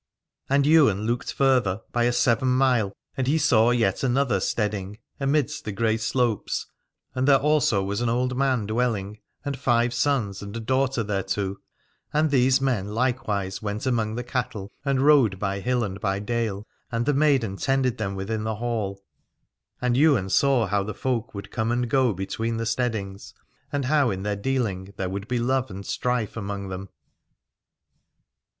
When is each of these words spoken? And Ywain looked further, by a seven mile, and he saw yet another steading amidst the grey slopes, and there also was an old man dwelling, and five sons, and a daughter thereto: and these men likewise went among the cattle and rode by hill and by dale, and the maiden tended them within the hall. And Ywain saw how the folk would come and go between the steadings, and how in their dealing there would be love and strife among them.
And 0.49 0.65
Ywain 0.65 1.05
looked 1.05 1.31
further, 1.31 1.81
by 1.91 2.05
a 2.05 2.11
seven 2.11 2.47
mile, 2.47 2.91
and 3.15 3.27
he 3.27 3.37
saw 3.37 3.69
yet 3.69 4.01
another 4.03 4.39
steading 4.39 4.97
amidst 5.19 5.63
the 5.63 5.71
grey 5.71 5.97
slopes, 5.97 6.65
and 7.13 7.27
there 7.27 7.37
also 7.37 7.83
was 7.83 8.01
an 8.01 8.09
old 8.09 8.35
man 8.35 8.65
dwelling, 8.65 9.19
and 9.45 9.55
five 9.59 9.93
sons, 9.93 10.41
and 10.41 10.57
a 10.57 10.59
daughter 10.59 11.03
thereto: 11.03 11.57
and 12.11 12.31
these 12.31 12.59
men 12.59 12.87
likewise 12.87 13.61
went 13.61 13.85
among 13.85 14.15
the 14.15 14.23
cattle 14.23 14.71
and 14.83 15.01
rode 15.05 15.37
by 15.37 15.59
hill 15.59 15.83
and 15.83 15.99
by 16.01 16.17
dale, 16.17 16.65
and 16.91 17.05
the 17.05 17.13
maiden 17.13 17.55
tended 17.55 17.99
them 17.99 18.15
within 18.15 18.43
the 18.43 18.55
hall. 18.55 19.03
And 19.83 19.95
Ywain 19.95 20.29
saw 20.29 20.65
how 20.65 20.81
the 20.81 20.95
folk 20.95 21.35
would 21.35 21.51
come 21.51 21.71
and 21.71 21.87
go 21.87 22.11
between 22.11 22.57
the 22.57 22.65
steadings, 22.65 23.35
and 23.71 23.85
how 23.85 24.09
in 24.09 24.23
their 24.23 24.35
dealing 24.35 24.95
there 24.97 25.09
would 25.11 25.27
be 25.27 25.37
love 25.37 25.69
and 25.69 25.85
strife 25.85 26.35
among 26.35 26.69
them. 26.69 26.89